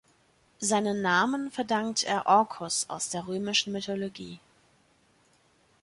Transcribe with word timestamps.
Seinen 0.59 1.03
Name 1.03 1.51
verdankt 1.51 2.05
er 2.05 2.25
Orcus 2.25 2.89
aus 2.89 3.09
der 3.11 3.27
römischen 3.27 3.71
Mythologie. 3.71 4.39